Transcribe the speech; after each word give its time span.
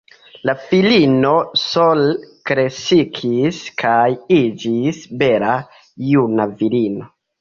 La 0.49 0.53
filino 0.69 1.33
sole 1.63 2.07
kreskis 2.51 3.59
kaj 3.83 4.07
iĝis 4.39 5.03
bela 5.21 5.55
juna 6.15 6.53
virino. 6.63 7.13